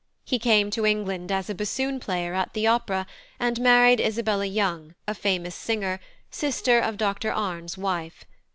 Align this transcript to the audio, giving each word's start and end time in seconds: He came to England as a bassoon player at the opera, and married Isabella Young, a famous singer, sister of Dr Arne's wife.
He 0.25 0.39
came 0.39 0.71
to 0.71 0.83
England 0.83 1.31
as 1.31 1.47
a 1.47 1.53
bassoon 1.53 1.99
player 1.99 2.33
at 2.33 2.53
the 2.53 2.65
opera, 2.65 3.05
and 3.39 3.61
married 3.61 3.99
Isabella 3.99 4.45
Young, 4.47 4.95
a 5.07 5.13
famous 5.13 5.53
singer, 5.53 5.99
sister 6.31 6.79
of 6.79 6.97
Dr 6.97 7.31
Arne's 7.31 7.77
wife. 7.77 8.25